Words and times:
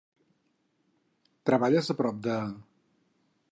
Treballes 1.51 1.93
a 1.95 1.99
prop 2.01 2.19
de...? 2.31 2.41